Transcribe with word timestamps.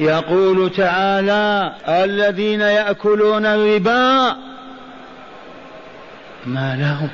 يقول 0.00 0.70
تعالى 0.70 1.72
الذين 1.88 2.60
يأكلون 2.60 3.46
الربا 3.46 4.36
ما 6.46 6.76
لهم؟ 6.76 7.08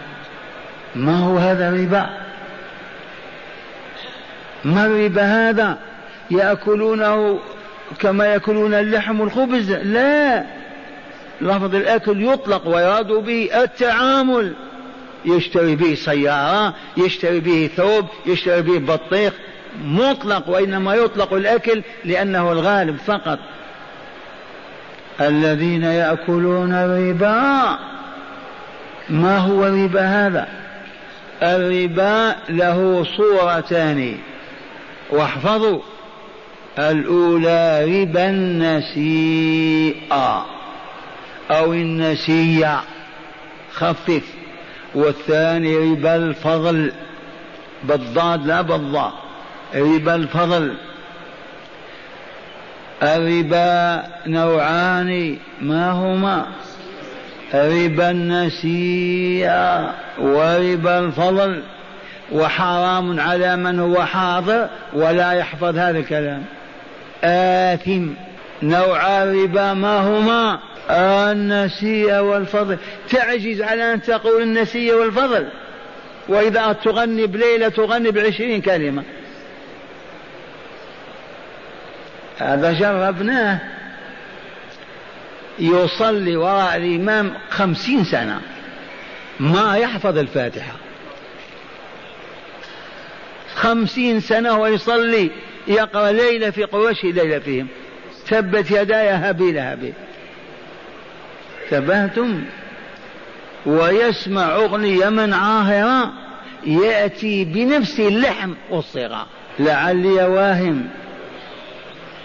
ما 0.94 1.18
هو 1.18 1.38
هذا 1.38 1.68
الربا؟ 1.68 2.10
ما 4.64 4.86
الربا 4.86 5.22
هذا؟ 5.22 5.78
يأكلونه 6.30 7.38
كما 8.00 8.26
يأكلون 8.26 8.74
اللحم 8.74 9.20
والخبز؟ 9.20 9.70
لا. 9.70 10.44
لفظ 11.40 11.74
الأكل 11.74 12.24
يطلق 12.24 12.68
ويراد 12.68 13.06
به 13.06 13.50
التعامل. 13.62 14.52
يشتري 15.24 15.76
به 15.76 15.94
سيارة 15.94 16.74
يشتري 16.96 17.40
به 17.40 17.70
ثوب 17.76 18.06
يشتري 18.26 18.62
به 18.62 18.78
بطيخ. 18.78 19.32
مطلق 19.84 20.48
وإنما 20.48 20.94
يطلق 20.94 21.34
الأكل 21.34 21.82
لأنه 22.04 22.52
الغالب 22.52 22.96
فقط. 22.96 23.38
الذين 25.20 25.84
يأكلون 25.84 26.72
الربا 26.72 27.78
ما 29.10 29.38
هو 29.38 29.66
الربا 29.66 30.00
هذا؟ 30.00 30.48
الربا 31.42 32.36
له 32.48 33.06
صورتان. 33.16 34.16
واحفظوا. 35.10 35.80
الأولى 36.78 37.84
ربا 37.84 38.30
النسيئة 38.30 39.36
أو 41.50 41.72
النسية 41.72 42.80
خفف. 43.72 44.22
والثاني 44.94 45.76
ربا 45.76 46.16
الفضل. 46.16 46.92
بالضاد 47.84 48.46
لا 48.46 48.62
بالضاء. 48.62 49.25
ربا 49.74 50.14
الفضل. 50.14 50.74
الربا 53.02 54.02
نوعان 54.26 55.36
ما 55.60 55.90
هما؟ 55.90 56.46
ربا 57.54 58.10
النسيئة 58.10 59.94
وربا 60.18 60.98
الفضل. 60.98 61.62
وحرام 62.32 63.20
على 63.20 63.56
من 63.56 63.80
هو 63.80 64.04
حاضر 64.04 64.68
ولا 64.94 65.32
يحفظ 65.32 65.78
هذا 65.78 65.98
الكلام. 65.98 66.42
آثم. 67.24 68.08
نوع 68.62 69.22
الربا 69.22 69.74
ما 69.74 69.98
هما؟ 69.98 70.58
النسيء 70.90 72.18
والفضل. 72.18 72.78
تعجز 73.10 73.62
على 73.62 73.94
أن 73.94 74.02
تقول 74.02 74.42
النسيء 74.42 74.94
والفضل. 74.94 75.48
وإذا 76.28 76.72
تغني 76.72 77.26
بليلة 77.26 77.68
تغني 77.68 78.10
بعشرين 78.10 78.60
كلمة. 78.60 79.02
هذا 82.38 82.72
جربناه. 82.72 83.60
يصلي 85.58 86.36
وراء 86.36 86.76
الإمام 86.76 87.32
خمسين 87.50 88.04
سنة. 88.04 88.40
ما 89.40 89.76
يحفظ 89.76 90.18
الفاتحة. 90.18 90.72
خمسين 93.54 94.20
سنة 94.20 94.58
ويصلي 94.58 95.30
يقرأ 95.68 96.12
ليلة 96.12 96.50
في 96.50 96.64
قريش 96.64 97.04
ليلة 97.04 97.38
فيهم. 97.38 97.68
تبت 98.28 98.70
يداي 98.70 99.08
هبي 99.08 99.52
لهبي 99.52 99.92
انتبهتم؟ 101.64 102.44
ويسمع 103.66 104.54
أغنية 104.54 105.08
من 105.08 105.34
عاهرة 105.34 106.12
يأتي 106.66 107.44
بنفس 107.44 108.00
اللحم 108.00 108.52
والصغار 108.70 109.26
لعلي 109.58 110.24
واهم. 110.24 110.88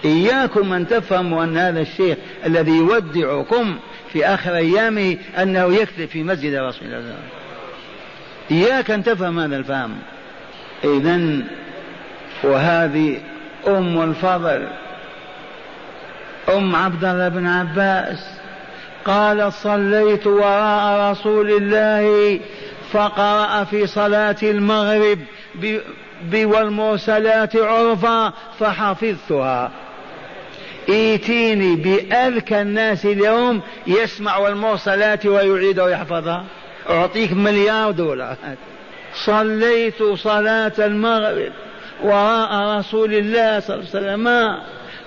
إياكم 0.05 0.73
أن 0.73 0.87
تفهموا 0.87 1.43
أن 1.43 1.57
هذا 1.57 1.81
الشيخ 1.81 2.17
الذي 2.45 2.71
يودعكم 2.71 3.79
في 4.13 4.25
آخر 4.25 4.55
أيامه 4.55 5.17
أنه 5.37 5.73
يكذب 5.73 6.09
في 6.09 6.23
مسجد 6.23 6.53
رسول 6.53 6.87
الله. 6.87 7.15
إياك 8.51 8.91
أن 8.91 9.03
تفهم 9.03 9.39
هذا 9.39 9.57
الفهم. 9.57 9.95
إذا 10.83 11.19
وهذه 12.43 13.17
أم 13.67 14.01
الفضل 14.01 14.67
أم 16.49 16.75
عبد 16.75 17.05
الله 17.05 17.29
بن 17.29 17.47
عباس. 17.47 18.41
قال 19.05 19.53
صليت 19.53 20.27
وراء 20.27 21.11
رسول 21.11 21.51
الله 21.51 22.39
فقرأ 22.91 23.63
في 23.63 23.87
صلاة 23.87 24.35
المغرب 24.43 25.19
والمرسلات 26.33 27.55
عرفا 27.55 28.33
فحفظتها. 28.59 29.71
ايتيني 30.89 31.75
بأذكى 31.75 32.61
الناس 32.61 33.05
اليوم 33.05 33.61
يسمع 33.87 34.47
المرسلات 34.47 35.25
ويعيد 35.25 35.79
ويحفظها 35.79 36.43
أعطيك 36.89 37.33
مليار 37.33 37.91
دولار. 37.91 38.35
صليت 39.25 40.03
صلاة 40.03 40.71
المغرب 40.79 41.51
وراء 42.03 42.77
رسول 42.79 43.13
الله 43.13 43.59
صلى 43.59 43.75
الله 43.75 43.87
عليه 43.93 43.99
وسلم 43.99 44.57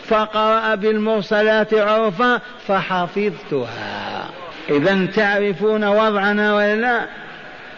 فقرأ 0.04 0.74
بالمرسلات 0.74 1.74
عرفا 1.74 2.40
فحفظتها. 2.66 4.30
إذا 4.70 5.06
تعرفون 5.06 5.84
وضعنا 5.84 6.54
ولا 6.54 6.76
لا؟ 6.76 7.06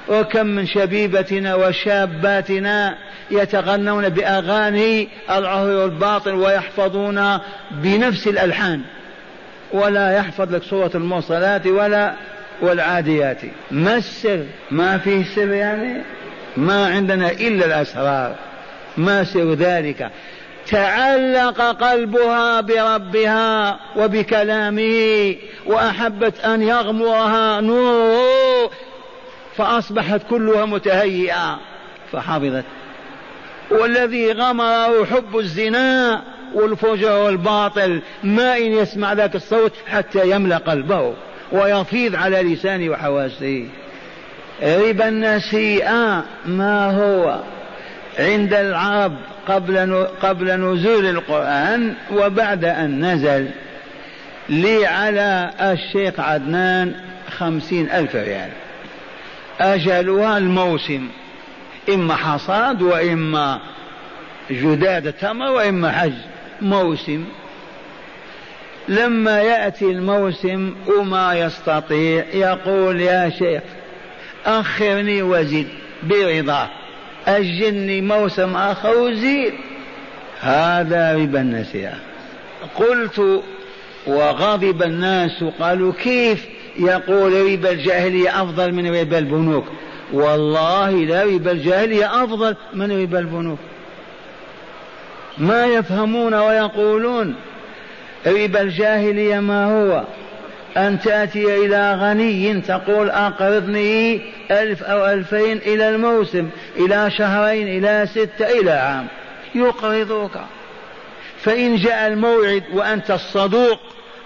وكم 0.08 0.46
من 0.46 0.66
شبيبتنا 0.66 1.54
وشاباتنا 1.54 2.98
يتغنون 3.30 4.08
بأغاني 4.08 5.08
العهر 5.30 5.68
والباطل 5.68 6.34
ويحفظون 6.34 7.38
بنفس 7.70 8.28
الألحان. 8.28 8.80
ولا 9.72 10.16
يحفظ 10.16 10.54
لك 10.54 10.62
سورة 10.62 10.90
المرسلات 10.94 11.66
ولا 11.66 12.12
والعاديات. 12.62 13.40
ما 13.70 13.96
السر؟ 13.96 14.44
ما 14.70 14.98
فيه 14.98 15.24
سر 15.34 15.52
يعني؟ 15.52 16.02
ما 16.56 16.86
عندنا 16.86 17.30
إلا 17.30 17.66
الأسرار. 17.66 18.34
ما 18.96 19.24
سر 19.24 19.54
ذلك؟ 19.54 20.10
تعلق 20.66 21.60
قلبها 21.60 22.60
بربها 22.60 23.78
وبكلامه 23.96 25.36
وأحبت 25.66 26.40
أن 26.40 26.62
يغمرها 26.62 27.60
نوره 27.60 28.70
فأصبحت 29.56 30.20
كلها 30.30 30.64
متهيئة 30.64 31.60
فحفظت. 32.12 32.64
والذي 33.70 34.32
غمره 34.32 35.04
حب 35.04 35.38
الزنا 35.38 36.22
والفجر 36.54 37.12
والباطل 37.12 38.02
ما 38.24 38.56
إن 38.56 38.72
يسمع 38.72 39.12
ذاك 39.12 39.36
الصوت 39.36 39.72
حتى 39.86 40.30
يملأ 40.30 40.56
قلبه 40.56 41.14
ويفيض 41.52 42.14
على 42.14 42.42
لسانه 42.42 42.90
وحواسه. 42.90 43.68
ربا 44.62 45.08
النسيئة 45.08 46.24
ما 46.46 46.90
هو 46.90 47.40
عند 48.18 48.54
العرب 48.54 49.16
قبل 49.48 50.06
قبل 50.22 50.52
نزول 50.52 51.06
القرآن 51.06 51.94
وبعد 52.12 52.64
أن 52.64 53.04
نزل. 53.04 53.48
لي 54.48 54.86
على 54.86 55.50
الشيخ 55.60 56.20
عدنان 56.20 56.94
خمسين 57.38 57.90
ألف 57.90 58.16
ريال. 58.16 58.50
أجلها 59.60 60.38
الموسم 60.38 61.08
إما 61.88 62.14
حصاد 62.16 62.82
وإما 62.82 63.60
جداد 64.50 65.12
تمر 65.12 65.50
وإما 65.50 65.92
حج 65.92 66.12
موسم. 66.62 67.24
لما 68.88 69.40
يأتي 69.40 69.84
الموسم 69.84 70.74
وما 70.86 71.34
يستطيع 71.34 72.24
يقول 72.34 73.00
يا 73.00 73.30
شيخ 73.30 73.62
أخرني 74.46 75.22
وزد 75.22 75.66
برضاه 76.02 76.68
أجلني 77.26 78.00
موسم 78.00 78.56
آخر 78.56 78.96
وزيد. 78.96 79.54
هذا 80.40 81.16
ربا 81.16 81.40
النسيئة 81.40 81.94
قلت 82.76 83.42
وغضب 84.06 84.82
الناس 84.82 85.44
قالوا 85.60 85.92
كيف؟ 85.92 86.55
يقول 86.78 87.52
ربا 87.52 87.70
الجاهلية 87.70 88.42
أفضل 88.42 88.72
من 88.72 88.96
ربا 88.96 89.18
البنوك. 89.18 89.64
والله 90.12 90.90
لا 90.90 91.24
ربا 91.24 91.50
الجاهلية 91.50 92.24
أفضل 92.24 92.56
من 92.74 93.02
ربا 93.02 93.18
البنوك. 93.18 93.58
ما 95.38 95.66
يفهمون 95.66 96.34
ويقولون 96.34 97.34
ربا 98.26 98.60
الجاهلية 98.60 99.40
ما 99.40 99.64
هو؟ 99.64 100.04
أن 100.76 101.00
تأتي 101.00 101.66
إلى 101.66 101.94
غني 101.94 102.60
تقول 102.60 103.10
أقرضني 103.10 104.20
ألف 104.50 104.82
أو 104.82 105.06
ألفين 105.06 105.56
إلى 105.56 105.88
الموسم 105.88 106.48
إلى 106.76 107.10
شهرين 107.10 107.68
إلى 107.68 108.06
ستة 108.06 108.60
إلى 108.60 108.70
عام. 108.70 109.06
يقرضك 109.54 110.40
فإن 111.40 111.76
جاء 111.76 112.06
الموعد 112.06 112.62
وأنت 112.72 113.10
الصدوق 113.10 113.80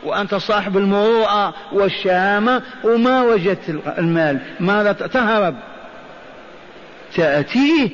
وأنت 0.04 0.34
صاحب 0.34 0.76
المروءة 0.76 1.54
والشهامة 1.72 2.62
وما 2.84 3.22
وجدت 3.22 3.80
المال. 3.98 4.38
ماذا 4.60 4.92
تهرب. 4.92 5.54
تأتيه 7.16 7.90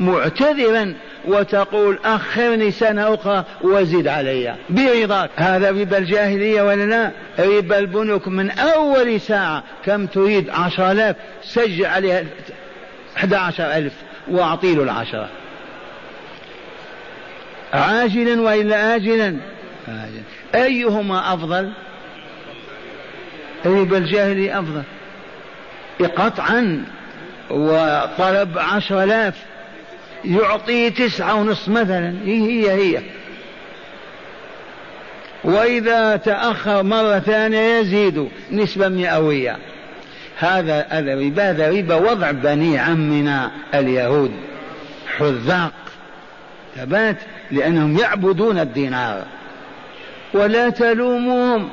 معتذرا 0.00 0.94
وتقول 1.24 1.98
أخرني 2.04 2.70
سنة 2.70 3.14
أخرى 3.14 3.44
وزد 3.62 4.08
علي. 4.08 4.54
برضاك. 4.70 5.30
هذا 5.36 5.70
ربا 5.70 5.98
الجاهلية 5.98 6.62
ولا 6.62 6.84
لا؟ 6.86 7.10
ربا 7.38 7.78
البنوك 7.78 8.28
من 8.28 8.50
أول 8.50 9.20
ساعة. 9.20 9.62
كم 9.84 10.06
تريد؟ 10.06 10.50
عشر 10.50 10.90
آلاف. 10.90 11.16
سجل 11.42 11.86
عليها 11.86 12.24
أحد 13.16 13.34
عشر 13.34 13.64
ألف 13.64 13.92
وأعطي 14.30 14.74
له 14.74 14.82
العشرة 14.82 15.28
عاجلا 17.72 18.40
وإلا 18.40 18.96
آجلا؟ 18.96 19.36
آجل. 19.88 20.22
أيهما 20.54 21.34
أفضل؟ 21.34 21.72
ربا 23.66 23.98
الجاهلي 23.98 24.58
أفضل. 24.58 24.82
قطعا 26.16 26.84
وطلب 27.50 28.58
عشر 28.58 29.02
آلاف. 29.02 29.34
يعطي 30.24 30.90
تسعة 30.90 31.34
ونصف 31.34 31.68
مثلا. 31.68 32.14
هي 32.24 32.70
هي. 32.70 33.02
وإذا 35.44 36.16
تأخر 36.16 36.82
مرة 36.82 37.18
ثانية 37.18 37.78
يزيد 37.78 38.28
نسبة 38.52 38.88
مئوية. 38.88 39.56
هذا 40.38 40.86
هذا 40.88 41.14
ربا 41.14 41.50
هذا 41.50 41.70
ربا 41.70 41.94
وضع 41.94 42.30
بني 42.30 42.78
عمنا 42.78 43.50
اليهود 43.74 44.32
حذاق. 45.18 45.72
ثبات 46.76 47.16
لأنهم 47.50 47.98
يعبدون 47.98 48.58
الدينار. 48.58 49.24
ولا 50.34 50.68
تلوموهم 50.68 51.68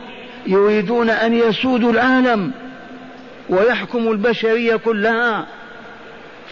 يريدون 0.48 1.09
أن 1.09 1.33
يسودوا 1.33 1.92
العالم 1.92 2.51
ويحكموا 3.50 4.13
البشرية 4.13 4.75
كلها. 4.75 5.45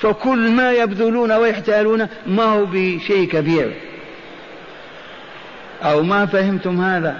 فكل 0.01 0.51
ما 0.51 0.71
يبذلون 0.71 1.31
ويحتالون 1.31 2.07
ما 2.27 2.43
هو 2.43 2.65
بشيء 2.65 3.27
كبير. 3.27 3.73
أو 5.83 6.03
ما 6.03 6.25
فهمتم 6.25 6.81
هذا؟ 6.81 7.19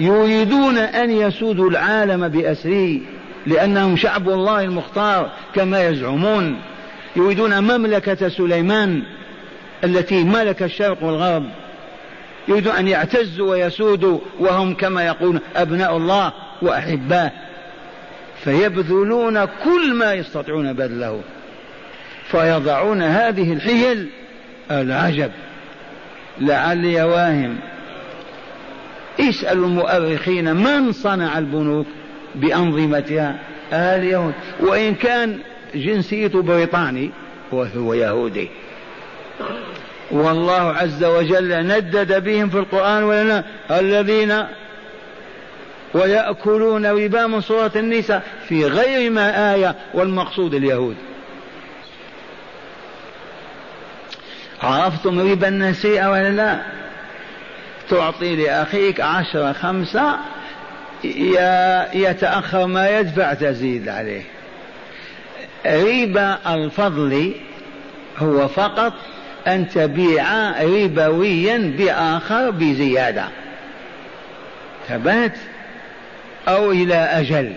يريدون 0.00 0.78
أن 0.78 1.10
يسودوا 1.10 1.70
العالم 1.70 2.28
بأسره 2.28 3.00
لأنهم 3.46 3.96
شعب 3.96 4.28
الله 4.28 4.60
المختار 4.60 5.30
كما 5.54 5.88
يزعمون. 5.88 6.60
يريدون 7.16 7.60
مملكة 7.60 8.28
سليمان 8.28 9.02
التي 9.84 10.24
ملك 10.24 10.62
الشرق 10.62 11.02
والغرب. 11.02 11.44
يريدون 12.48 12.72
أن 12.72 12.88
يعتزوا 12.88 13.50
ويسودوا 13.50 14.18
وهم 14.38 14.74
كما 14.74 15.06
يقولون 15.06 15.40
أبناء 15.56 15.96
الله 15.96 16.32
وأحباه. 16.62 17.32
فيبذلون 18.44 19.44
كل 19.44 19.94
ما 19.94 20.14
يستطيعون 20.14 20.72
بذله. 20.72 21.20
فيضعون 22.30 23.02
هذه 23.02 23.52
الحيل 23.52 24.10
العجب. 24.70 25.30
لعلي 26.40 27.02
واهم 27.02 27.56
اسألوا 29.20 29.66
المؤرخين 29.66 30.56
من 30.56 30.92
صنع 30.92 31.38
البنوك 31.38 31.86
بأنظمتها 32.34 33.38
آل 33.72 34.04
يهود. 34.04 34.34
وإن 34.60 34.94
كان 34.94 35.38
جنسيته 35.74 36.42
بريطاني 36.42 37.10
وهو 37.52 37.94
يهودي. 37.94 38.48
والله 40.10 40.72
عز 40.72 41.04
وجل 41.04 41.66
ندد 41.66 42.24
بهم 42.24 42.50
في 42.50 42.58
القرآن 42.58 43.02
ولا 43.02 43.44
الذين 43.70 44.46
ويأكلون 45.94 46.86
ربا 46.86 47.26
من 47.26 47.40
سورة 47.40 47.72
النساء 47.76 48.22
في 48.48 48.66
غير 48.66 49.10
ما 49.10 49.54
آية 49.54 49.74
والمقصود 49.94 50.54
اليهود. 50.54 50.96
عرفتم 54.62 55.30
ربا 55.30 55.48
النسيئة 55.48 56.10
ولا 56.10 56.30
لا؟ 56.30 56.58
تعطي 57.90 58.36
لأخيك 58.36 59.00
عشرة 59.00 59.52
خمسة 59.52 60.18
يتأخر 61.94 62.66
ما 62.66 62.98
يدفع 62.98 63.34
تزيد 63.34 63.88
عليه. 63.88 64.22
ربا 65.66 66.38
الفضل 66.54 67.34
هو 68.18 68.48
فقط 68.48 68.92
أن 69.46 69.68
تبيع 69.68 70.24
ربويا 70.62 71.74
بآخر 71.78 72.50
بزيادة. 72.50 73.24
ثبات 74.88 75.32
أو 76.48 76.70
إلى 76.72 76.94
أجل. 76.94 77.52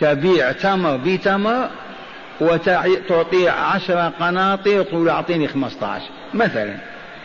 تبيع 0.00 0.52
تمر 0.52 0.96
بتمر 0.96 1.68
وتعطي 2.40 3.48
عشر 3.48 4.12
قناطر 4.20 4.82
تقول 4.82 5.08
أعطيني 5.08 5.48
خمسة 5.48 5.86
عشر 5.86 6.10
مثلا 6.34 6.74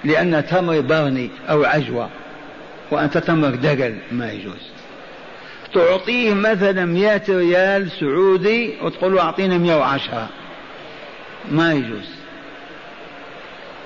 لأن 0.04 0.45
تمر 0.45 0.81
برني 0.81 1.30
أو 1.50 1.63
عجوة 1.63 2.10
وأنت 2.92 3.18
تمر 3.18 3.50
دقل 3.50 3.98
ما 4.12 4.31
يجوز. 4.31 4.69
تعطيه 5.74 6.33
مثلا 6.33 6.86
مئة 6.86 7.24
ريال 7.30 7.92
سعودي 7.92 8.74
وتقول 8.81 9.15
له 9.15 9.22
مئة 9.57 9.75
وعشرة. 9.75 10.27
ما 11.51 11.74
يجوز. 11.74 12.19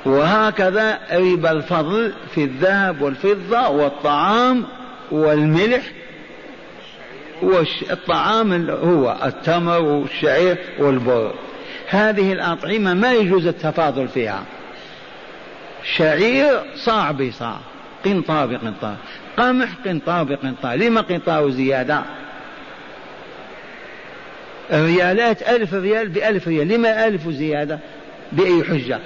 وهكذا 0.06 1.00
ربا 1.12 1.52
الفضل 1.52 2.14
في 2.36 2.44
الذهب 2.44 3.02
والفضة 3.02 3.70
والطعام 3.70 4.66
والملح 5.12 5.84
والطعام 7.42 8.70
هو 8.70 9.18
التمر 9.26 9.82
والشعير 9.82 10.58
والبر. 10.80 11.34
هذه 11.90 12.34
الأطعمة 12.34 12.94
ما 12.94 13.14
يجوز 13.14 13.48
التفاضل 13.48 14.08
فيها. 14.08 14.44
شعير 15.96 16.62
صاع 16.76 17.12
بصاع 17.12 17.58
قنطار 18.06 18.48
بقنطار 18.48 18.96
قمح 19.38 19.70
قنطار 19.86 20.24
بقنطار 20.24 20.76
لما 20.76 21.02
قنطار 21.02 21.50
زيادة 21.50 22.04
ريالات 24.72 25.42
ألف 25.42 25.74
ريال 25.74 26.10
بألف 26.10 26.48
ريال. 26.48 26.68
لما 26.68 27.08
ألف 27.08 27.30
زيادة 27.30 27.80
بأي 28.32 28.64
حجة؟ 28.64 29.00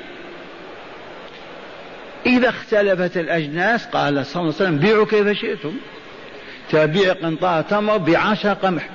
إذا 2.27 2.49
اختلفت 2.49 3.17
الأجناس 3.17 3.85
قال 3.85 4.25
صلى 4.25 4.41
الله 4.41 4.53
عليه 4.53 4.63
وسلم 4.63 4.77
بيعوا 4.77 5.05
كيف 5.05 5.27
شئتم. 5.27 5.73
تبيع 6.69 7.13
قنطار 7.13 7.61
تمر 7.61 7.97
بعشر 7.97 8.53
قمح 8.53 8.89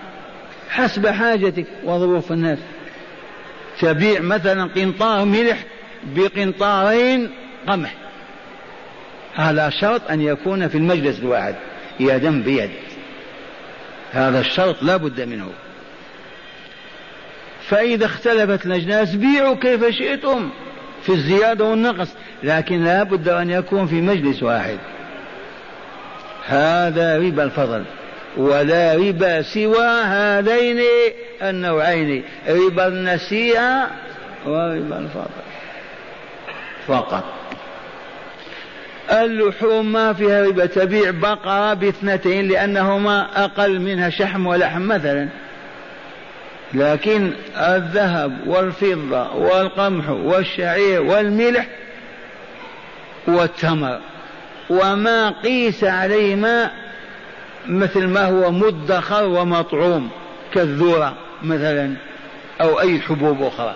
حسب 0.70 1.06
حاجتك 1.06 1.66
وظروف 1.84 2.32
الناس. 2.32 2.58
تبيع 3.80 4.20
مثلا 4.20 4.64
قنطار 4.64 5.24
ملح 5.24 5.64
بقنطارين 6.04 7.30
قمح. 7.68 7.94
هذا 9.34 9.70
شرط 9.70 10.10
أن 10.10 10.20
يكون 10.20 10.68
في 10.68 10.78
المجلس 10.78 11.18
الواحد 11.18 11.54
يدا 12.00 12.42
بيد. 12.42 12.70
هذا 14.12 14.40
الشرط 14.40 14.82
لا 14.82 14.96
بد 14.96 15.20
منه. 15.20 15.50
فإذا 17.68 18.06
اختلفت 18.06 18.66
الأجناس 18.66 19.14
بيعوا 19.14 19.54
كيف 19.54 19.84
شئتم. 19.84 20.50
في 21.02 21.12
الزيادة 21.12 21.64
والنقص 21.64 22.08
لكن 22.42 22.84
لا 22.84 23.02
بد 23.02 23.28
أن 23.28 23.50
يكون 23.50 23.86
في 23.86 24.00
مجلس 24.00 24.42
واحد. 24.42 24.78
هذا 26.46 27.18
ربا 27.18 27.44
الفضل 27.44 27.84
ولا 28.36 28.94
ربا 28.94 29.42
سوى 29.42 29.86
هذين 30.04 30.82
النوعين 31.42 32.24
ربا 32.48 32.86
النسيئة 32.86 33.86
وربا 34.46 34.98
الفضل. 34.98 35.42
فقط. 36.86 37.24
اللحوم 39.10 39.92
ما 39.92 40.12
فيها 40.12 40.46
ربا 40.46 40.66
تبيع 40.66 41.10
بقرة 41.10 41.74
باثنتين 41.74 42.48
لأنهما 42.48 43.44
أقل 43.44 43.80
منها 43.80 44.10
شحم 44.10 44.46
ولحم 44.46 44.82
مثلا. 44.82 45.28
لكن 46.74 47.32
الذهب 47.56 48.46
والفضة 48.46 49.32
والقمح 49.32 50.10
والشعير 50.10 51.02
والملح 51.02 51.66
والتمر. 53.26 54.00
وما 54.70 55.30
قيس 55.30 55.84
عليهما 55.84 56.70
مثل 57.68 58.06
ما 58.06 58.24
هو 58.24 58.50
مدخر 58.50 59.24
ومطعوم 59.24 60.10
كالذرة 60.54 61.14
مثلا 61.42 61.94
أو 62.60 62.80
أي 62.80 63.00
حبوب 63.00 63.42
أخرى. 63.42 63.74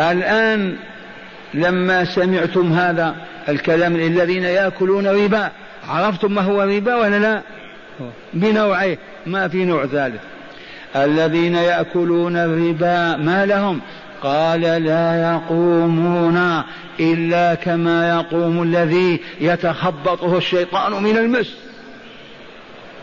الآن 0.00 0.76
لما 1.54 2.04
سمعتم 2.04 2.72
هذا 2.72 3.16
الكلام 3.48 3.96
الذين 3.96 4.42
يأكلون 4.42 5.06
ربا 5.06 5.50
عرفتم 5.88 6.34
ما 6.34 6.42
هو 6.42 6.62
ربا 6.62 6.96
ولا 6.96 7.18
لا؟ 7.18 7.42
بنوعيه 8.34 8.98
ما 9.26 9.48
في 9.48 9.64
نوع 9.64 9.86
ثالث. 9.86 10.20
الذين 10.96 11.54
يأكلون 11.54 12.36
الربا 12.36 13.16
ما 13.16 13.46
لهم؟ 13.46 13.80
قال 14.22 14.60
لا 14.60 15.32
يقومون 15.32 16.62
إلا 17.00 17.54
كما 17.54 18.08
يقوم 18.08 18.62
الذي 18.62 19.20
يتخبطه 19.40 20.38
الشيطان 20.38 21.02
من 21.02 21.16
المس. 21.16 21.56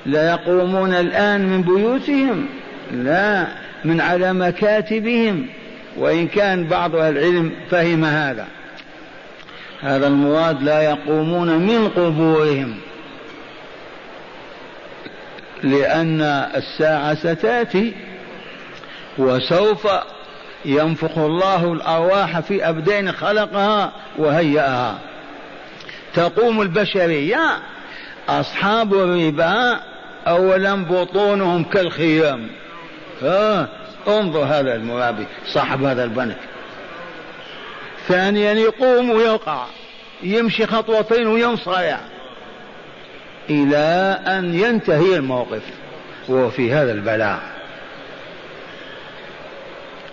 لا 0.06 0.30
يقومون 0.30 0.94
الآن 0.94 1.48
من 1.50 1.62
بيوتهم 1.62 2.46
لا 2.92 3.48
من 3.86 4.02
على 4.02 4.34
مكاتبهم. 4.34 5.46
وإن 5.98 6.28
كان 6.28 6.68
بعض 6.68 6.96
أهل 6.96 7.18
العلم 7.18 7.52
فهم 7.72 8.06
هذا. 8.06 8.48
هذا 9.82 10.08
المراد 10.08 10.64
لا 10.64 10.82
يقومون 10.82 11.58
من 11.58 11.88
قبورهم. 11.88 12.76
لأن 15.64 16.22
الساعة 16.56 17.16
ستأتي 17.16 17.94
وسوف 19.18 19.88
ينفخ 20.66 21.18
الله 21.18 21.74
الأرواح 21.74 22.40
في 22.40 22.70
أبدان 22.70 23.12
خلقها 23.12 23.92
وهيأها 24.18 25.00
تقوم 26.14 26.62
البشرية 26.62 27.58
أصحاب 28.30 28.94
الربا 28.94 29.80
أولا 30.28 30.76
بطونهم 30.76 31.64
كالخيام. 31.64 32.50
ها 33.22 33.68
انظر 34.08 34.44
هذا 34.44 34.76
المرابي 34.76 35.28
صاحب 35.54 35.84
هذا 35.84 36.04
البنك. 36.04 36.38
ثانيا 38.08 38.54
يقوم 38.54 39.10
ويقع 39.10 39.66
يمشي 40.24 40.66
خطوتين 40.68 41.28
وينصرع. 41.28 42.00
إلى 43.50 44.20
أن 44.28 44.54
ينتهي 44.54 45.16
الموقف 45.16 45.62
وهو 46.28 46.50
في 46.50 46.74
هذا 46.74 46.92
البلاء. 46.92 47.40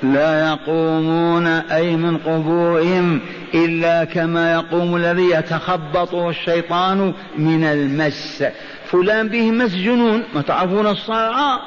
لا 0.02 0.48
يقومون 0.48 1.46
أي 1.46 1.96
من 1.96 2.18
قبورهم 2.18 3.20
إلا 3.54 4.04
كما 4.04 4.52
يقوم 4.52 4.96
الذي 4.96 5.30
يتخبطه 5.30 6.30
الشيطان 6.30 7.14
من 7.38 7.64
المس. 7.64 8.44
فلان 8.90 9.28
به 9.28 9.50
مس 9.50 9.74
جنون 9.74 10.22
ما 10.34 10.42
تعرفون 10.42 10.86
الصرع 10.86 11.60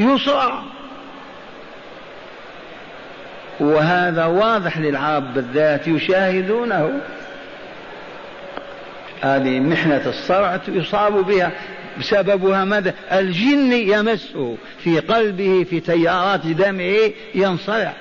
يصرع 0.00 0.62
وهذا 3.60 4.24
واضح 4.24 4.78
للعرب 4.78 5.34
بالذات 5.34 5.88
يشاهدونه. 5.88 7.00
هذه 9.20 9.60
محنة 9.60 10.02
الصرع 10.06 10.60
يصاب 10.68 11.26
بها. 11.26 11.52
سببها 12.00 12.64
ماذا؟ 12.64 12.94
الجن 13.12 13.72
يمسه 13.72 14.56
في 14.78 15.00
قلبه 15.00 15.66
في 15.70 15.80
تيارات 15.80 16.46
دمه 16.46 17.12
ينصرع. 17.34 17.92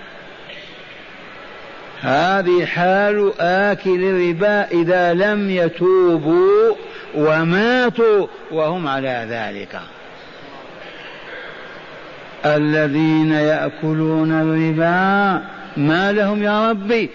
هذه 2.02 2.66
حال 2.66 3.34
آكل 3.40 4.04
الربا 4.04 4.68
إذا 4.72 5.14
لم 5.14 5.50
يتوبوا 5.50 6.76
وماتوا 7.16 8.28
وهم 8.52 8.88
على 8.88 9.28
ذلك. 9.30 9.80
الذين 12.46 13.32
يأكلون 13.32 14.32
الربا 14.32 15.42
ما 15.78 16.12
لهم 16.12 16.44
يا 16.44 16.70
ربي؟ 16.70 17.10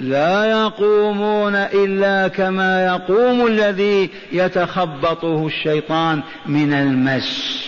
لا 0.00 0.44
يقومون 0.44 1.54
إلا 1.54 2.28
كما 2.28 2.86
يقوم 2.86 3.46
الذي 3.46 4.10
يتخبطه 4.32 5.46
الشيطان 5.46 6.22
من 6.46 6.72
المس. 6.72 7.64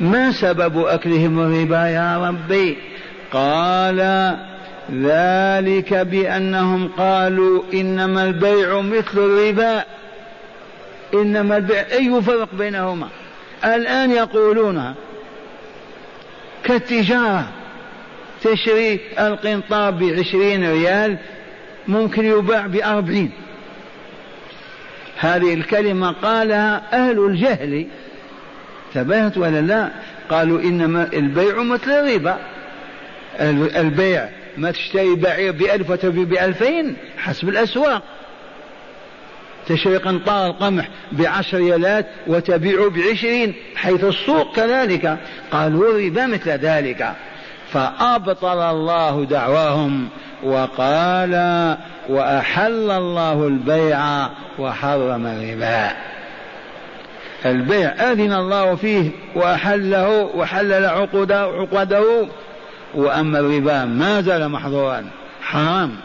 ما 0.00 0.32
سبب 0.32 0.78
أكلهم 0.86 1.40
الربا 1.40 1.86
يا 1.86 2.28
ربي؟ 2.28 2.78
قال 3.32 3.98
ذلك 4.92 5.94
بأنهم 5.94 6.88
قالوا 6.98 7.62
إنما 7.74 8.24
البيع 8.24 8.80
مثل 8.80 9.16
الربا. 9.18 9.84
إنما 11.14 11.56
البيع 11.56 11.80
أي 11.92 12.22
فرق 12.22 12.48
بينهما؟ 12.52 13.08
الآن 13.64 14.10
يقولونها 14.10 14.94
كالتجارة. 16.64 17.48
تشري 18.42 19.00
القنطار 19.18 19.90
بعشرين 19.90 20.70
ريال 20.70 21.18
ممكن 21.88 22.24
يباع 22.24 22.66
بأربعين. 22.66 23.30
هذه 25.18 25.54
الكلمة 25.54 26.12
قالها 26.12 26.82
أهل 26.92 27.18
الجهل. 27.18 27.86
ثبت 28.94 29.36
ولا 29.36 29.60
لا؟ 29.60 29.90
قالوا 30.30 30.60
إنما 30.60 31.08
البيع 31.12 31.62
مثل 31.62 31.90
الربا. 31.90 32.38
البيع 33.76 34.28
ما 34.56 34.70
تشتري 34.70 35.14
بعير 35.14 35.52
بألف 35.52 35.90
وتبيع 35.90 36.24
بألفين 36.24 36.96
حسب 37.18 37.48
الأسواق. 37.48 38.02
تشتري 39.66 39.96
قنطار 39.96 40.46
القمح 40.46 40.88
بعشر 41.12 41.58
ريالات 41.58 42.06
وتبيع 42.26 42.88
بعشرين 42.88 43.54
حيث 43.76 44.04
السوق 44.04 44.56
كذلك. 44.56 45.18
قالوا 45.50 45.90
الربا 45.90 46.26
مثل 46.26 46.50
ذلك. 46.50 47.14
فأبطل 47.72 48.58
الله 48.58 49.24
دعواهم 49.24 50.08
وقال 50.42 51.34
وأحل 52.08 52.90
الله 52.90 53.46
البيع 53.46 54.26
وحرم 54.58 55.26
الربا. 55.26 55.90
البيع 57.46 57.88
أذن 57.88 58.32
الله 58.32 58.74
فيه 58.74 59.10
وأحله 59.34 60.08
وحلل 60.08 60.86
عقوده 60.86 61.40
عقده 61.40 62.26
وأما 62.94 63.38
الربا 63.38 63.84
ما 63.84 64.20
زال 64.20 64.48
محظورا. 64.48 65.04
حرام. 65.42 65.96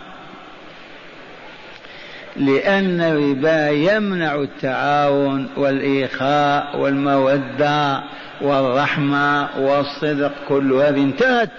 لأن 2.35 3.01
الربا 3.01 3.69
يمنع 3.69 4.35
التعاون 4.35 5.49
والإيخاء 5.57 6.79
والمودة 6.79 8.03
والرحمة 8.41 9.49
والصدق. 9.57 10.31
كل 10.49 10.73
هذه 10.73 11.03
انتهت 11.03 11.51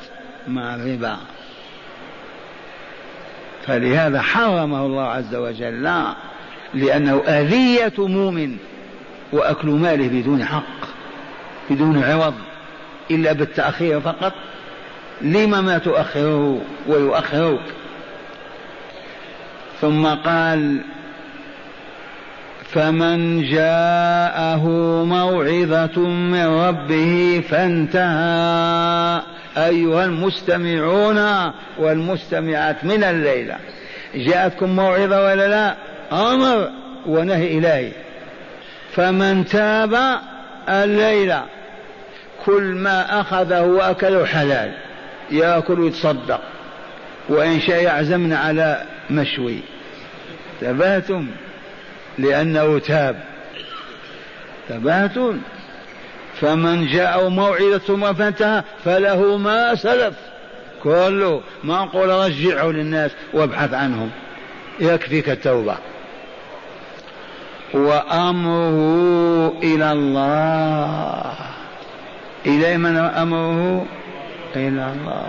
مع 0.49 0.75
الربا. 0.75 1.17
فلهذا 3.67 4.21
حرمه 4.21 4.87
الله 4.87 5.05
عز 5.05 5.35
وجل 5.35 5.91
لأنه 6.75 7.23
أذية 7.27 7.93
مؤمن 7.99 8.57
وأكل 9.33 9.69
ماله 9.69 10.09
بدون 10.09 10.45
حق 10.45 10.89
بدون 11.71 12.05
عوض 12.05 12.35
إلا 13.11 13.33
بالتأخير 13.33 14.01
فقط. 14.01 14.33
لما 15.21 15.61
ما 15.61 15.79
تؤخره 15.79 16.61
ويؤخرك؟ 16.87 17.61
ثم 19.85 20.07
قال 20.07 20.81
فمن 22.73 23.43
جاءه 23.43 24.69
موعظة 25.05 26.01
من 26.09 26.47
ربه 26.47 27.43
فانتهى. 27.49 29.23
أيها 29.57 30.05
المستمعون 30.05 31.51
والمستمعات 31.79 32.85
من 32.85 33.05
الليلة؟ 33.05 33.57
جاءتكم 34.15 34.77
موعظة 34.77 35.25
ولا 35.25 35.49
لا؟ 35.49 35.75
أمر 36.33 36.71
ونهي 37.07 37.59
إلهي 37.59 37.93
فمن 38.93 39.45
تاب 39.45 40.21
الليلة 40.69 41.43
كل 42.45 42.63
ما 42.63 43.21
أخذه 43.21 43.63
وأكله 43.63 44.25
حلال 44.27 44.73
يأكل 45.31 45.81
ويتصدق 45.81 46.41
وإن 47.29 47.61
شاء 47.61 47.83
يعزمن 47.83 48.33
على 48.33 48.83
مشوي. 49.11 49.74
تباتم 50.61 51.27
لأنه 52.19 52.79
تاب. 52.79 53.23
ثبات. 54.69 55.35
فمن 56.41 56.87
جاء 56.87 57.29
موعظة 57.29 58.13
فانتهى 58.13 58.63
فله 58.85 59.37
ما 59.37 59.75
سلف. 59.75 60.15
كله 60.83 61.41
ما 61.65 61.85
نقول 61.85 62.09
رجعه 62.09 62.67
للناس 62.67 63.11
وابحث 63.33 63.75
عنهم. 63.75 64.11
يكفيك 64.81 65.29
التوبة. 65.31 65.77
وأمره 67.75 69.49
إلى 69.63 69.93
الله. 69.93 71.35
إلى 72.47 72.77
من 72.77 72.97
أمره؟ 72.97 73.87
إلى 74.57 74.93
الله. 74.93 75.27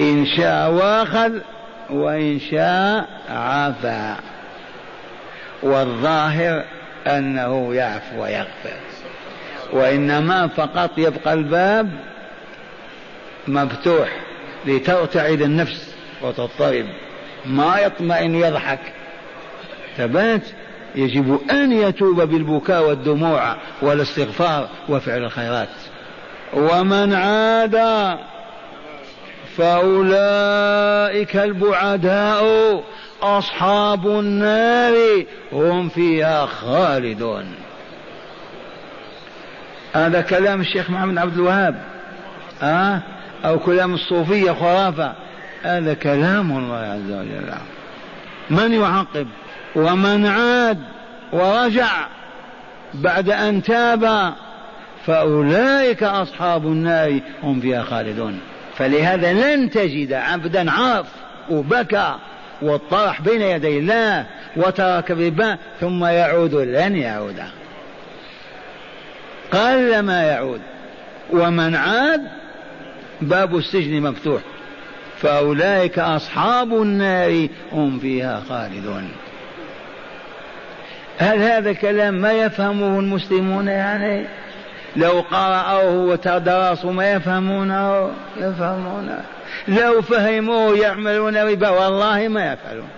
إن 0.00 0.26
شاء 0.36 0.70
وأخذ 0.70 1.32
وإن 1.90 2.40
شاء 2.40 3.08
عفا. 3.30 4.16
والظاهر 5.62 6.64
أنه 7.06 7.74
يعفو 7.74 8.22
ويغفر. 8.22 8.76
وإنما 9.72 10.46
فقط 10.46 10.90
يبقى 10.98 11.32
الباب 11.34 11.90
مفتوح 13.48 14.08
لترتعد 14.66 15.42
النفس 15.42 15.94
وتضطرب. 16.22 16.86
ما 17.46 17.78
يطمئن 17.78 18.34
يضحك. 18.34 18.80
ثبات 19.96 20.42
يجب 20.94 21.40
أن 21.50 21.72
يتوب 21.72 22.20
بالبكاء 22.22 22.88
والدموع 22.88 23.56
والاستغفار 23.82 24.68
وفعل 24.88 25.24
الخيرات. 25.24 25.68
ومن 26.52 27.14
عاد 27.14 27.76
فأولئك 29.56 31.36
البعداء 31.36 32.44
أصحاب 33.22 34.06
النار 34.06 35.24
هم 35.52 35.88
فيها 35.88 36.46
خالدون. 36.46 37.54
هذا 39.92 40.20
كلام 40.20 40.60
الشيخ 40.60 40.90
محمد 40.90 41.18
عبد 41.18 41.34
الوهاب 41.34 41.82
أه؟ 42.62 43.02
أو 43.44 43.58
كلام 43.58 43.94
الصوفية 43.94 44.52
خرافة. 44.52 45.12
هذا 45.62 45.94
كلام 45.94 46.58
الله 46.58 46.76
عز 46.76 47.10
وجل. 47.10 47.54
من 48.50 48.72
يعقب 48.72 49.26
ومن 49.76 50.26
عاد 50.26 50.78
ورجع 51.32 52.06
بعد 52.94 53.30
أن 53.30 53.62
تاب 53.62 54.34
فأولئك 55.06 56.02
أصحاب 56.02 56.66
النار 56.66 57.20
هم 57.42 57.60
فيها 57.60 57.82
خالدون. 57.82 58.40
فلهذا 58.78 59.32
لن 59.32 59.70
تجد 59.70 60.12
عبدا 60.12 60.70
عرف 60.70 61.06
وبكى 61.50 62.14
واطرح 62.62 63.20
بين 63.20 63.42
يدي 63.42 63.78
الله 63.78 64.26
وترك 64.56 65.10
الربا 65.10 65.58
ثم 65.80 66.04
يعود 66.04 66.54
لن 66.54 66.96
يعود. 66.96 67.42
قل 69.52 69.98
ما 69.98 70.22
يعود. 70.22 70.60
ومن 71.30 71.74
عاد 71.74 72.22
باب 73.20 73.56
السجن 73.56 74.02
مفتوح. 74.02 74.42
فأولئك 75.18 75.98
أصحاب 75.98 76.72
النار 76.72 77.48
هم 77.72 77.98
فيها 77.98 78.42
خالدون. 78.48 79.10
هل 81.18 81.38
هذا 81.38 81.70
الكلام 81.70 82.14
ما 82.14 82.32
يفهمه 82.32 83.00
المسلمون 83.00 83.68
يعني؟ 83.68 84.26
لو 84.96 85.24
قرأوه 85.30 85.94
وتدرسوا 85.94 86.92
ما 86.92 87.12
يفهمونه 87.12 88.10
يفهمونه 88.36 89.20
لو 89.68 90.02
فهموه 90.02 90.78
يعملون 90.78 91.36
ربا 91.36 91.68
والله 91.68 92.28
ما 92.28 92.52
يفعلون. 92.52 92.88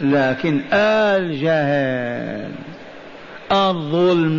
لكن 0.00 0.60
الجهل 0.72 2.50
الظلم 3.52 4.38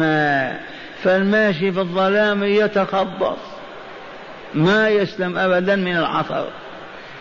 فالماشي 1.04 1.72
في 1.72 1.80
الظلام 1.80 2.44
يتخبط 2.44 3.38
ما 4.54 4.90
يسلم 4.90 5.38
ابدا 5.38 5.76
من 5.76 5.98
العثر 5.98 6.48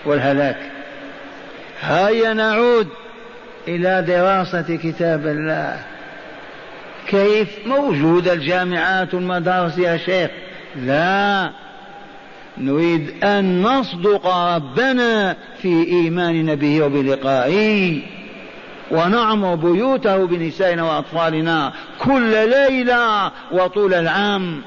والهلاك. 0.04 0.57
هيا 1.81 2.33
نعود 2.33 2.88
إلى 3.69 4.02
دراسة 4.02 4.76
كتاب 4.83 5.26
الله. 5.26 5.93
كيف 7.08 7.49
موجودة 7.66 8.32
الجامعات 8.32 9.14
والمدارس 9.14 9.78
يا 9.78 9.96
شيخ؟ 9.96 10.30
لا. 10.76 11.50
نريد 12.58 13.25
أن 13.25 13.62
نصدق 13.62 14.26
ربنا 14.26 15.37
في 15.62 15.84
ايماننا 15.87 16.54
به 16.54 16.82
وبلقائه 16.82 18.02
ونعمر 18.90 19.54
بيوته 19.54 20.26
بنسائنا 20.26 20.82
وأطفالنا 20.82 21.73
كل 21.99 22.50
ليلة 22.50 23.30
وطول 23.52 23.94
العام. 23.94 24.62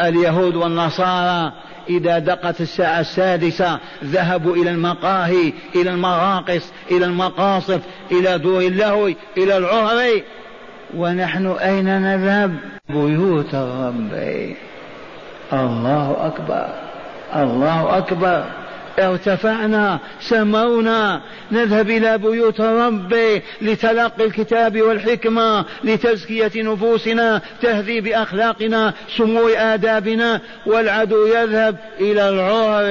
اليهود 0.00 0.56
والنصارى 0.56 1.52
إذا 1.90 2.18
دقت 2.18 2.60
الساعة 2.60 3.00
السادسة 3.00 3.78
ذهبوا 4.04 4.56
إلى 4.56 4.70
المقاهي 4.70 5.52
إلى 5.74 5.90
المراقص 5.90 6.72
إلى 6.90 7.04
المقاصف 7.04 7.80
إلى 8.12 8.38
دور 8.38 8.60
اللهو 8.60 9.06
إلى 9.36 9.56
العهر 9.56 10.22
ونحن 10.94 11.46
أين 11.46 12.02
نذهب؟ 12.02 12.56
بيوت 12.88 13.54
الرب. 13.54 14.12
الله 15.52 16.16
أكبر. 16.20 16.66
الله 17.36 17.98
أكبر. 17.98 18.44
ارتفعنا 18.98 19.98
سمونا. 20.20 21.20
نذهب 21.52 21.90
إلى 21.90 22.18
بيوت 22.18 22.60
ربي 22.60 23.42
لتلقي 23.62 24.24
الكتاب 24.24 24.80
والحكمة 24.80 25.64
لتزكية 25.84 26.52
نفوسنا 26.56 27.40
تهذيب 27.62 28.06
أخلاقنا 28.06 28.92
سمو 29.16 29.48
آدابنا 29.48 30.40
والعدو 30.66 31.26
يذهب 31.26 31.76
إلى 32.00 32.28
العهر 32.28 32.86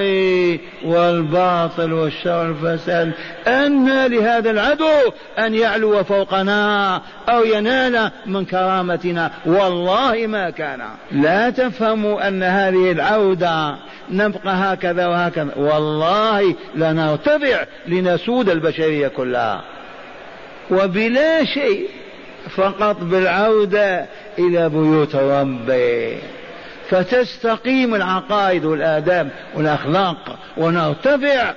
والباطل 0.85 1.93
والشر 1.93 2.47
والفساد. 2.47 3.11
أن 3.47 4.05
لهذا 4.05 4.51
العدو 4.51 5.11
أن 5.39 5.55
يعلو 5.55 6.03
فوقنا. 6.03 7.01
أو 7.29 7.43
ينال 7.43 8.11
من 8.25 8.45
كرامتنا. 8.45 9.31
والله 9.45 10.27
ما 10.27 10.49
كان. 10.49 10.81
لا 11.11 11.49
تفهموا 11.49 12.27
أن 12.27 12.43
هذه 12.43 12.91
العودة 12.91 13.75
نبقى 14.09 14.53
هكذا 14.55 15.07
وهكذا. 15.07 15.51
والله 15.55 16.55
لنرتفع 16.75 17.63
لنسود 17.87 18.49
البشرية 18.49 19.07
كلها. 19.07 19.61
وبلا 20.71 21.45
شيء 21.45 21.89
فقط 22.55 22.97
بالعودة 23.01 24.05
إلى 24.39 24.69
بيوت 24.69 25.15
ربي. 25.15 26.17
فتستقيم 26.89 27.95
العقائد 27.95 28.65
والآداب 28.65 29.29
والأخلاق 29.55 30.37
ونرتفع. 30.57 31.53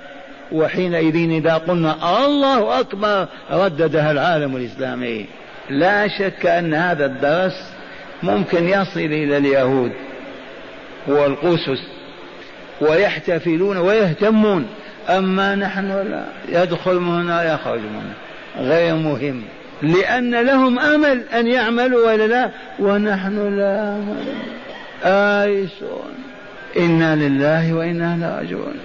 وحينئذ 0.51 1.15
إذا 1.15 1.53
قلنا 1.53 2.25
الله 2.25 2.79
أكبر 2.79 3.27
رددها 3.51 4.11
العالم 4.11 4.55
الإسلامي. 4.55 5.25
لا 5.69 6.07
شك 6.07 6.45
أن 6.45 6.73
هذا 6.73 7.05
الدرس 7.05 7.73
ممكن 8.23 8.69
يصل 8.69 8.99
إلى 8.99 9.37
اليهود 9.37 9.91
والقسس 11.07 11.83
ويحتفلون 12.81 13.77
ويهتمون. 13.77 14.67
أما 15.09 15.55
نحن 15.55 15.87
لا 15.87 16.25
يدخل 16.49 16.95
من 16.95 17.21
هنا 17.21 17.53
يخرج 17.53 17.79
من 17.79 18.01
هنا. 18.55 18.69
غير 18.69 18.95
مهم. 18.95 19.41
لأن 19.81 20.35
لهم 20.45 20.79
أمل 20.79 21.23
أن 21.33 21.47
يعملوا 21.47 22.11
ولا 22.11 22.27
لا 22.27 22.49
ونحن 22.79 23.57
لا 23.57 24.01
آيسون 25.03 26.13
إنا 26.77 27.15
لله 27.15 27.73
وإنا 27.73 28.37
راجعون. 28.39 28.75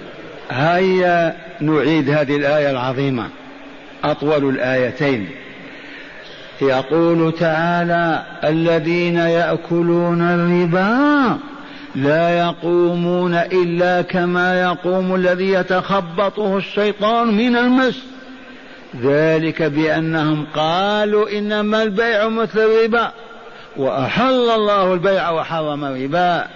هيا 0.51 1.35
نعيد 1.61 2.09
هذه 2.09 2.35
الآية 2.35 2.71
العظيمة 2.71 3.29
أطول 4.03 4.49
الآيتين. 4.49 5.27
يقول 6.61 7.33
تعالى 7.39 8.23
الذين 8.43 9.17
يأكلون 9.17 10.21
الربا 10.21 11.37
لا 11.95 12.29
يقومون 12.29 13.33
إلا 13.33 14.01
كما 14.01 14.61
يقوم 14.61 15.15
الذي 15.15 15.51
يتخبطه 15.51 16.57
الشيطان 16.57 17.27
من 17.27 17.55
المس. 17.55 18.03
ذلك 19.01 19.61
بأنهم 19.61 20.45
قالوا 20.55 21.37
إنما 21.37 21.83
البيع 21.83 22.27
مثل 22.27 22.59
الربا 22.59 23.11
وأحل 23.77 24.49
الله 24.49 24.93
البيع 24.93 25.29
وحرم 25.31 25.85
الربا. 25.85 26.47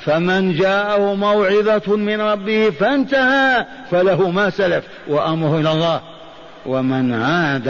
فمن 0.00 0.56
جاءه 0.56 1.14
موعظة 1.14 1.96
من 1.96 2.20
ربه 2.20 2.70
فانتهى 2.70 3.66
فله 3.90 4.30
ما 4.30 4.50
سلف 4.50 4.84
وأمره 5.08 5.60
إلى 5.60 5.72
الله. 5.72 6.00
ومن 6.66 7.14
عاد 7.22 7.68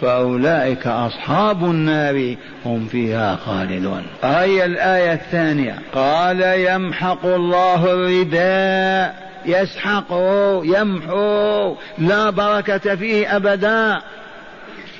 فأولئك 0.00 0.86
أصحاب 0.86 1.64
النار 1.64 2.36
هم 2.64 2.86
فيها 2.86 3.36
خالدون. 3.36 4.02
هي 4.22 4.64
الآية 4.64 5.12
الثانية. 5.12 5.78
قال 5.94 6.40
يمحق 6.40 7.26
الله 7.26 7.92
الرداء. 7.92 9.28
يسحقه 9.46 10.62
يمحو. 10.64 11.74
لا 11.98 12.30
بركة 12.30 12.94
فيه 12.94 13.36
أبدا. 13.36 14.00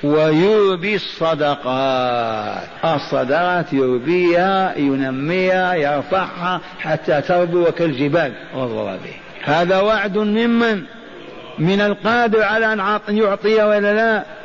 ويربي 0.03 0.95
الصدقات. 0.95 2.63
الصدقات 2.85 3.73
يربيها 3.73 4.77
ينميها 4.77 5.73
يرفعها 5.73 6.61
حتى 6.79 7.21
تربو 7.21 7.65
كالجبال. 7.65 8.33
والربي 8.55 9.13
هذا 9.43 9.79
وعد 9.79 10.17
ممن؟ 10.17 10.83
من 11.59 11.81
القادر 11.81 12.43
على 12.43 12.73
أن 13.09 13.17
يعطي 13.17 13.63
ولا 13.63 13.93
لا؟ 13.93 14.38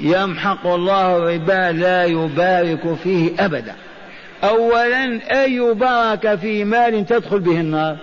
يمحق 0.00 0.66
الله 0.66 1.16
الربا 1.16 1.72
لا 1.72 2.04
يبارك 2.04 2.94
فيه 3.02 3.30
أبدا. 3.38 3.74
أولا 4.44 5.20
أي 5.42 5.74
بركة 5.74 6.36
في 6.36 6.64
مال 6.64 7.06
تدخل 7.06 7.38
به 7.38 7.60
النار. 7.60 7.96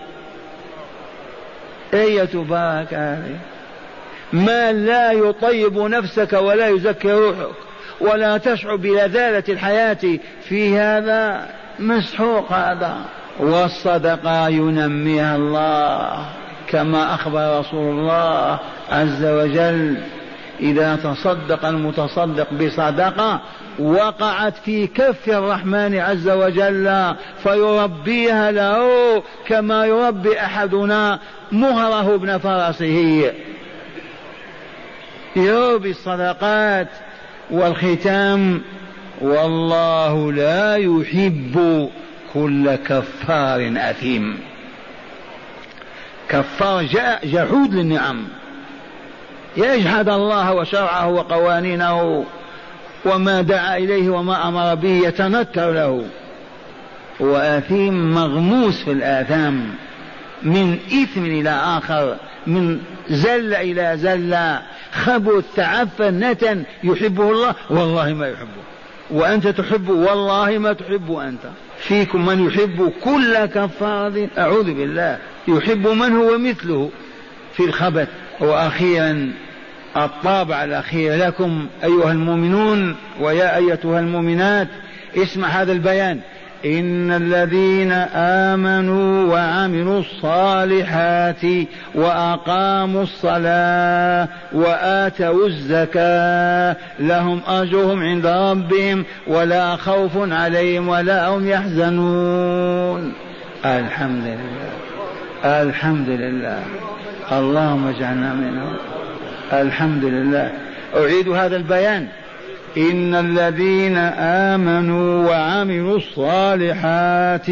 أية 1.93 2.29
بركة 2.33 3.13
هذه 3.13 3.37
مال 4.33 4.85
لا 4.85 5.11
يطيب 5.11 5.77
نفسك 5.77 6.33
ولا 6.33 6.67
يزكي 6.67 7.11
روحك. 7.11 7.55
ولا 8.01 8.37
تشعر 8.37 8.75
بلذاذة 8.75 9.51
الحياة 9.51 10.19
في 10.43 10.77
هذا 10.77 11.49
مسحوق 11.79 12.51
هذا. 12.51 12.97
والصدقة 13.39 14.47
ينميها 14.47 15.35
الله 15.35 16.25
كما 16.67 17.15
أخبر 17.15 17.59
رسول 17.59 17.99
الله 17.99 18.59
عز 18.91 19.25
وجل. 19.25 19.97
إذا 20.61 20.95
تصدق 20.95 21.65
المتصدق 21.65 22.53
بصدقة 22.53 23.41
وقعت 23.79 24.53
في 24.65 24.87
كف 24.87 25.29
الرحمن 25.29 25.99
عز 25.99 26.29
وجل 26.29 27.15
فيربيها 27.43 28.51
له 28.51 28.87
كما 29.47 29.85
يربي 29.85 30.39
أحدنا 30.39 31.19
مهره 31.51 32.15
ابن 32.15 32.37
فرسه. 32.37 33.31
يربي 35.35 35.89
الصدقات 35.89 36.87
والختام. 37.51 38.61
والله 39.21 40.31
لا 40.31 40.75
يحب 40.75 41.89
كل 42.33 42.75
كفار 42.75 43.73
أثيم. 43.77 44.39
كفار 46.29 46.83
جحود 47.23 47.73
للنعم. 47.73 48.27
يجحد 49.57 50.09
الله 50.09 50.53
وشرعه 50.53 51.07
وقوانينه 51.07 52.25
وما 53.05 53.41
دعا 53.41 53.77
إليه 53.77 54.09
وما 54.09 54.47
أمر 54.47 54.75
به 54.75 54.89
يتنكر 54.89 55.71
له. 55.71 56.05
وأثيم 57.19 58.13
مغموس 58.13 58.83
في 58.83 58.91
الآثام 58.91 59.69
من 60.43 60.73
إثم 61.03 61.25
إلى 61.25 61.49
آخر 61.49 62.15
من 62.47 62.79
زل 63.09 63.53
إلى 63.53 63.97
زلة 63.97 64.61
خبث 64.91 65.43
تعفن 65.55 66.19
نتن 66.19 66.63
يحبه 66.83 67.31
الله 67.31 67.55
والله 67.69 68.13
ما 68.13 68.27
يحبه. 68.27 68.61
وأنت 69.11 69.47
تحب 69.47 69.89
والله 69.89 70.57
ما 70.57 70.73
تحب 70.73 71.11
أنت. 71.11 71.41
فيكم 71.77 72.25
من 72.25 72.47
يحب 72.47 72.91
كل 73.03 73.45
كفار 73.45 74.27
أعوذ 74.37 74.73
بالله 74.73 75.17
يحب 75.47 75.87
من 75.87 76.15
هو 76.15 76.37
مثله 76.37 76.89
في 77.53 77.65
الخبث. 77.65 78.07
وأخيرا 78.41 79.31
الطابع 79.97 80.63
الأخير 80.63 81.15
لكم 81.15 81.67
أيها 81.83 82.11
المؤمنون 82.11 82.95
ويا 83.19 83.55
أيتها 83.55 83.99
المؤمنات 83.99 84.67
اسمع 85.17 85.47
هذا 85.47 85.71
البيان. 85.71 86.19
إن 86.65 87.11
الذين 87.11 87.91
آمنوا 88.15 89.33
وعملوا 89.33 89.99
الصالحات 89.99 91.41
وأقاموا 91.95 93.03
الصلاة 93.03 94.27
وآتوا 94.53 95.47
الزكاة 95.47 96.75
لهم 96.99 97.41
أجرهم 97.47 97.99
عند 97.99 98.25
ربهم 98.25 99.05
ولا 99.27 99.75
خوف 99.75 100.11
عليهم 100.15 100.87
ولا 100.87 101.27
هم 101.27 101.47
يحزنون. 101.47 103.13
الحمد 103.65 104.23
لله. 104.25 105.61
الحمد 105.61 106.09
لله. 106.09 106.63
اللهم 107.31 107.87
اجعلنا 107.87 108.33
منهم. 108.33 108.73
الحمد 109.53 110.03
لله. 110.03 110.51
أعيد 110.95 111.29
هذا 111.29 111.55
البيان. 111.55 112.07
إن 112.77 113.15
الذين 113.15 113.97
آمنوا 114.17 115.29
وعملوا 115.29 115.97
الصالحات 115.97 117.47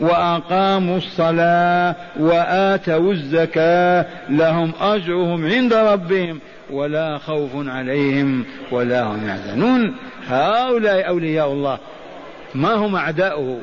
وأقاموا 0.00 0.96
الصلاة 0.96 1.94
وآتوا 2.20 3.12
الزكاة 3.12 4.06
لهم 4.30 4.72
أجرهم 4.80 5.46
عند 5.46 5.74
ربهم 5.74 6.40
ولا 6.70 7.18
خوف 7.18 7.50
عليهم 7.54 8.44
ولا 8.70 9.02
هم 9.02 9.28
يحزنون. 9.28 9.94
هؤلاء 10.28 11.08
أولياء 11.08 11.52
الله. 11.52 11.78
ما 12.54 12.74
هم 12.74 12.96
أعداؤه؟ 12.96 13.58